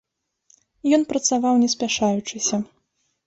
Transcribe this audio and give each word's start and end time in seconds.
Ён 0.97 1.01
працаваў 1.11 1.61
не 1.63 1.69
спяшаючыся. 1.75 2.61